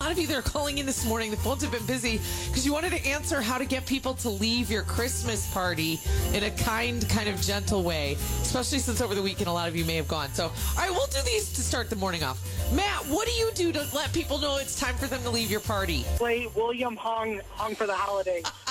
A 0.00 0.04
lot 0.04 0.12
of 0.12 0.18
you 0.20 0.28
that 0.28 0.36
are 0.36 0.42
calling 0.42 0.78
in 0.78 0.86
this 0.86 1.04
morning, 1.04 1.32
the 1.32 1.36
phones 1.36 1.60
have 1.60 1.72
been 1.72 1.84
busy 1.84 2.20
because 2.46 2.64
you 2.64 2.72
wanted 2.72 2.92
to 2.92 3.04
answer 3.04 3.40
how 3.40 3.58
to 3.58 3.64
get 3.64 3.84
people 3.84 4.14
to 4.14 4.28
leave 4.28 4.70
your 4.70 4.84
Christmas 4.84 5.52
party 5.52 5.98
in 6.32 6.44
a 6.44 6.52
kind, 6.52 7.06
kind 7.08 7.28
of 7.28 7.40
gentle 7.40 7.82
way, 7.82 8.12
especially 8.40 8.78
since 8.78 9.00
over 9.00 9.16
the 9.16 9.20
weekend 9.20 9.48
a 9.48 9.52
lot 9.52 9.68
of 9.68 9.74
you 9.74 9.84
may 9.84 9.96
have 9.96 10.06
gone. 10.06 10.28
So, 10.34 10.44
all 10.44 10.52
right, 10.76 10.90
we'll 10.92 11.08
do 11.08 11.18
these 11.24 11.52
to 11.52 11.62
start 11.62 11.90
the 11.90 11.96
morning 11.96 12.22
off. 12.22 12.40
Matt, 12.72 13.06
what 13.06 13.26
do 13.26 13.32
you 13.32 13.50
do 13.56 13.72
to 13.72 13.84
let 13.92 14.12
people 14.12 14.38
know 14.38 14.58
it's 14.58 14.78
time 14.78 14.94
for 14.94 15.08
them 15.08 15.20
to 15.24 15.30
leave 15.30 15.50
your 15.50 15.58
party? 15.58 16.04
play 16.16 16.46
William 16.54 16.94
Hung 16.94 17.40
Hung 17.56 17.74
for 17.74 17.88
the 17.88 17.94
holiday. 17.94 18.42
Uh, 18.44 18.67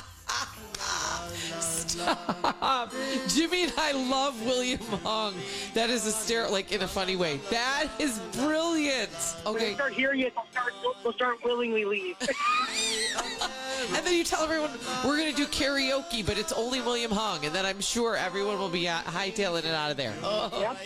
Stop. 1.59 2.91
Jimmy 3.27 3.63
and 3.63 3.73
I 3.77 3.91
love 3.93 4.39
William 4.45 4.79
Hung. 5.03 5.33
That 5.73 5.89
is 5.89 6.03
a 6.03 6.05
hysterical, 6.05 6.53
like 6.53 6.71
in 6.71 6.81
a 6.81 6.87
funny 6.87 7.15
way. 7.15 7.39
That 7.49 7.87
is 7.99 8.19
brilliant. 8.33 9.09
When 9.43 9.53
they 9.55 9.59
Okay. 9.61 9.73
start 9.75 9.93
hearing 9.93 10.21
it, 10.21 10.33
they'll 10.35 10.45
start, 10.51 10.73
they'll 11.03 11.13
start 11.13 11.37
willingly 11.43 11.85
leave. 11.85 12.15
And 14.07 14.13
then 14.13 14.19
you 14.19 14.23
tell 14.23 14.41
everyone 14.41 14.71
we're 15.03 15.17
going 15.17 15.29
to 15.29 15.35
do 15.35 15.45
karaoke, 15.47 16.25
but 16.25 16.37
it's 16.37 16.53
only 16.53 16.79
William 16.79 17.11
Hung. 17.11 17.43
And 17.43 17.53
then 17.53 17.65
I'm 17.65 17.81
sure 17.81 18.15
everyone 18.15 18.57
will 18.57 18.69
be 18.69 18.87
uh, 18.87 18.99
hightailing 18.99 19.65
it 19.65 19.73
out 19.73 19.91
of 19.91 19.97
there. 19.97 20.13
yep. 20.21 20.77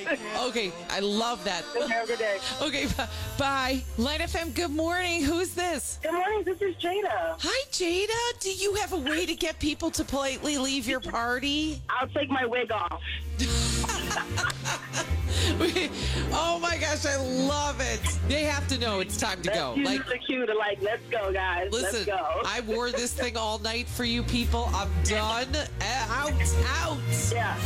Okay, 0.47 0.71
I 0.89 1.01
love 1.01 1.43
that. 1.43 1.63
Have 1.87 2.05
a 2.05 2.07
good 2.07 2.17
day. 2.17 2.39
Okay, 2.63 2.87
b- 2.87 2.93
bye. 3.37 3.83
Light 3.99 4.21
FM, 4.21 4.55
good 4.55 4.71
morning. 4.71 5.23
Who's 5.23 5.51
this? 5.53 5.99
Good 6.01 6.13
morning. 6.13 6.41
This 6.45 6.63
is 6.63 6.73
Jada. 6.77 7.35
Hi, 7.39 7.63
Jada. 7.71 8.39
Do 8.39 8.51
you 8.51 8.73
have 8.75 8.91
a 8.93 8.97
way 8.97 9.27
to 9.27 9.35
get 9.35 9.59
people 9.59 9.91
to 9.91 10.03
politely 10.03 10.57
leave 10.57 10.87
your 10.87 10.99
party? 10.99 11.79
I'll 11.91 12.07
take 12.07 12.31
my 12.31 12.47
wig 12.47 12.71
off. 12.71 13.03
oh 16.33 16.59
my 16.61 16.77
gosh, 16.77 17.05
I 17.05 17.15
love 17.17 17.79
it. 17.81 17.99
They 18.27 18.43
have 18.43 18.67
to 18.67 18.77
know 18.77 18.99
it's 18.99 19.17
time 19.17 19.41
to 19.41 19.49
That's 19.49 19.57
go. 19.59 19.73
Like, 19.83 20.05
the 20.07 20.17
cue 20.17 20.45
to 20.45 20.53
like, 20.53 20.81
let's 20.81 21.01
go, 21.09 21.31
guys. 21.31 21.69
listen, 21.71 21.93
let's 21.93 22.05
go. 22.05 22.41
I 22.45 22.61
wore 22.61 22.91
this 22.91 23.13
thing 23.13 23.37
all 23.37 23.59
night 23.59 23.87
for 23.87 24.03
you 24.03 24.23
people. 24.23 24.69
I'm 24.73 24.89
done. 25.03 25.47
Eh, 25.55 26.05
Out, 26.09 26.33
out. 26.81 26.97
yeah. 27.31 27.57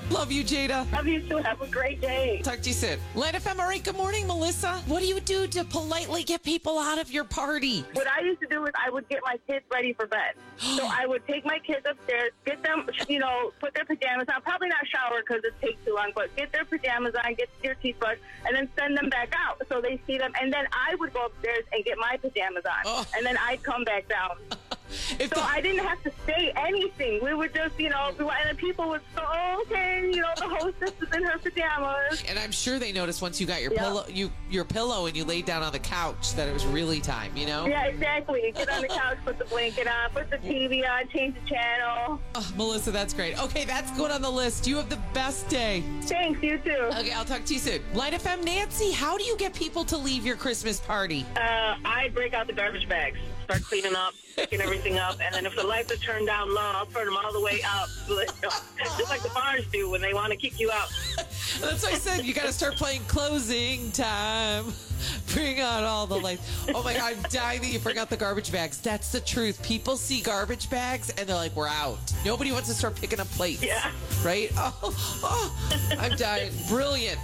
Love 0.10 0.30
you, 0.32 0.44
Jada. 0.44 0.90
Love 0.92 1.06
you 1.06 1.20
too. 1.22 1.36
Have 1.38 1.60
a 1.60 1.66
great 1.66 2.00
day. 2.00 2.40
Talk 2.42 2.60
to 2.62 2.68
you 2.68 2.74
soon. 2.74 2.98
Light 3.14 3.34
FM, 3.34 3.58
all 3.58 3.66
right, 3.66 3.82
good 3.82 3.96
morning, 3.96 4.26
Melissa. 4.26 4.74
What 4.86 5.00
do 5.00 5.06
you 5.06 5.20
do 5.20 5.46
to 5.48 5.64
politely 5.64 6.22
get 6.24 6.42
people 6.42 6.78
out 6.78 6.98
of 6.98 7.10
your 7.10 7.24
party? 7.24 7.84
What 7.94 8.06
I 8.06 8.20
used 8.22 8.40
to 8.40 8.46
do 8.48 8.64
is 8.66 8.72
I 8.76 8.90
would 8.90 9.08
get 9.08 9.20
my 9.24 9.36
kids 9.46 9.64
ready 9.72 9.92
for 9.94 10.06
bed. 10.06 10.34
so 10.58 10.86
I 10.90 11.06
would 11.06 11.26
take 11.26 11.44
my 11.44 11.58
kids 11.58 11.86
upstairs, 11.88 12.30
get 12.44 12.62
them, 12.62 12.88
you 13.08 13.18
know, 13.18 13.52
put 13.60 13.74
their 13.74 13.84
pajamas 13.84 14.26
on. 14.34 14.42
Probably 14.42 14.68
not 14.68 14.86
shower 14.86 15.20
because 15.26 15.42
it 15.44 15.54
takes 15.64 15.84
too 15.84 15.94
long, 15.94 16.12
but 16.14 16.34
get 16.36 16.52
their 16.52 16.64
pajamas 16.68 17.14
on, 17.24 17.34
get 17.34 17.48
your 17.62 17.74
teeth 17.76 17.96
brushed, 17.98 18.20
and 18.46 18.54
then 18.56 18.68
send 18.78 18.96
them 18.96 19.08
back 19.08 19.32
out 19.36 19.60
so 19.68 19.80
they 19.80 20.00
see 20.06 20.18
them. 20.18 20.32
And 20.40 20.52
then 20.52 20.66
I 20.72 20.94
would 20.96 21.12
go 21.12 21.26
upstairs 21.26 21.64
and 21.72 21.84
get 21.84 21.96
my 21.98 22.16
pajamas 22.16 22.64
on, 22.64 22.82
Oh. 22.84 23.06
and 23.16 23.24
then 23.24 23.36
I'd 23.38 23.62
come 23.62 23.84
back 23.84 24.08
down. 24.08 24.36
If 25.18 25.30
So 25.32 25.40
the- 25.40 25.42
I 25.46 25.60
didn't 25.60 25.84
have 25.84 26.02
to 26.04 26.12
say 26.26 26.52
anything. 26.56 27.20
We 27.22 27.34
would 27.34 27.54
just, 27.54 27.78
you 27.78 27.88
know, 27.90 28.08
and 28.18 28.50
the 28.50 28.54
people 28.56 28.88
would 28.88 29.00
go, 29.14 29.22
oh, 29.26 29.62
okay, 29.66 30.10
you 30.12 30.20
know, 30.22 30.32
the 30.36 30.48
hostess 30.48 30.92
is 31.00 31.14
in 31.14 31.22
her 31.24 31.38
pajamas. 31.38 32.22
and 32.28 32.38
I'm 32.38 32.52
sure 32.52 32.78
they 32.78 32.92
noticed 32.92 33.22
once 33.22 33.40
you 33.40 33.46
got 33.46 33.62
your 33.62 33.72
Yeah. 33.72 33.82
pillow, 33.82 34.04
you 34.08 34.30
your 34.50 34.64
pillow, 34.64 35.06
and 35.06 35.16
you 35.16 35.24
laid 35.24 35.44
down 35.44 35.62
on 35.62 35.72
the 35.72 35.78
couch 35.78 36.34
that 36.34 36.48
it 36.48 36.52
was 36.52 36.64
really 36.66 37.00
time. 37.00 37.36
You 37.36 37.46
know, 37.46 37.66
Yeah, 37.66 37.84
exactly. 37.86 38.52
Get 38.56 38.68
on 38.70 38.82
the 38.82 38.88
couch, 38.88 39.18
put 39.24 39.38
the 39.38 39.44
blanket 39.46 39.86
on, 39.88 40.10
put 40.10 40.30
the 40.30 40.38
TV 40.38 40.84
on, 40.86 41.08
change 41.08 41.34
the 41.42 41.48
channel. 41.48 42.20
Oh, 42.34 42.52
Melissa, 42.56 42.90
that's 42.90 43.12
great. 43.14 43.38
Okay, 43.42 43.64
that's 43.64 43.90
going 43.96 44.12
on 44.12 44.22
the 44.22 44.30
list. 44.30 44.66
You 44.66 44.76
have 44.76 44.88
the 44.88 44.98
best 45.12 45.48
day. 45.48 45.82
Thanks, 46.02 46.42
you 46.42 46.58
too. 46.58 46.70
Okay, 46.70 47.12
I'll 47.12 47.24
talk 47.24 47.44
to 47.44 47.54
you 47.54 47.60
soon. 47.60 47.82
Light 47.94 48.12
FM, 48.12 48.44
Nancy, 48.44 48.92
how 48.92 49.16
do 49.18 49.24
you 49.24 49.36
get 49.36 49.52
people 49.54 49.84
to 49.86 49.96
leave 49.96 50.24
your 50.24 50.36
Christmas 50.36 50.80
party? 50.80 51.24
Uh, 51.36 51.74
I 51.84 52.10
break 52.14 52.34
out 52.34 52.46
the 52.46 52.52
garbage 52.52 52.88
bags, 52.88 53.18
start 53.46 53.62
cleaning 53.62 53.94
up, 53.94 54.12
picking 54.34 54.60
everything 54.60 54.98
up, 54.98 55.18
and 55.20 55.32
then 55.32 55.46
if 55.46 55.54
the 55.54 55.62
lights 55.62 55.92
are 55.92 55.96
turned 55.98 56.26
down 56.26 56.52
low, 56.52 56.60
I'll 56.60 56.86
turn 56.86 57.06
them 57.06 57.16
all 57.16 57.32
the 57.32 57.40
way 57.40 57.60
up, 57.62 57.88
just 58.08 59.08
like 59.08 59.22
the 59.22 59.30
bars 59.32 59.64
do 59.72 59.88
when 59.88 60.00
they 60.00 60.12
want 60.12 60.32
to 60.32 60.36
kick 60.36 60.58
you 60.58 60.72
out. 60.72 60.88
That's 61.60 61.82
why 61.82 61.92
I 61.92 61.94
said. 61.94 62.24
You 62.24 62.34
got 62.34 62.46
to 62.46 62.52
start 62.52 62.76
playing 62.76 63.02
closing 63.02 63.90
time. 63.92 64.66
Bring 65.32 65.60
out 65.60 65.84
all 65.84 66.06
the 66.06 66.16
lights. 66.16 66.42
Oh 66.74 66.82
my 66.82 66.94
God, 66.94 67.14
I'm 67.16 67.22
dying 67.30 67.60
that 67.60 67.68
you 67.68 67.78
bring 67.78 67.98
out 67.98 68.08
the 68.08 68.16
garbage 68.16 68.50
bags. 68.50 68.78
That's 68.78 69.12
the 69.12 69.20
truth. 69.20 69.62
People 69.62 69.96
see 69.96 70.20
garbage 70.20 70.70
bags 70.70 71.10
and 71.10 71.28
they're 71.28 71.36
like, 71.36 71.54
we're 71.54 71.68
out. 71.68 71.98
Nobody 72.24 72.52
wants 72.52 72.68
to 72.68 72.74
start 72.74 72.96
picking 72.96 73.20
up 73.20 73.28
plates. 73.28 73.62
Yeah. 73.62 73.90
Right? 74.24 74.50
Oh, 74.58 74.94
oh, 75.22 75.96
I'm 75.98 76.16
dying. 76.16 76.52
Brilliant. 76.68 77.20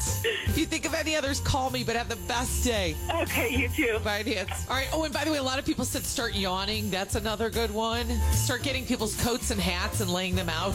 If 0.46 0.56
you 0.56 0.64
think 0.64 0.84
of 0.84 0.94
any 0.94 1.16
others, 1.16 1.40
call 1.40 1.70
me, 1.70 1.82
but 1.82 1.96
have 1.96 2.08
the 2.08 2.16
best 2.28 2.64
day. 2.64 2.94
Okay, 3.14 3.50
you 3.50 3.68
too. 3.68 3.98
Bye, 4.04 4.22
Nance. 4.22 4.66
All 4.68 4.76
right. 4.76 4.88
Oh, 4.92 5.04
and 5.04 5.12
by 5.12 5.24
the 5.24 5.30
way, 5.30 5.38
a 5.38 5.42
lot 5.42 5.58
of 5.58 5.64
people 5.64 5.84
said 5.84 6.04
start 6.04 6.34
yawning. 6.34 6.90
That's 6.90 7.14
another 7.14 7.50
good 7.50 7.70
one. 7.70 8.06
Start 8.32 8.62
getting 8.62 8.84
people's 8.84 9.20
coats 9.22 9.50
and 9.50 9.60
hats 9.60 10.00
and 10.00 10.10
laying 10.10 10.34
them 10.34 10.48
out. 10.48 10.74